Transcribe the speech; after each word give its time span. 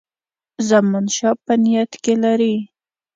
زمانشاه 0.69 1.35
په 1.45 1.53
نیت 1.63 1.91
کې 2.03 2.13
لري. 2.23 2.55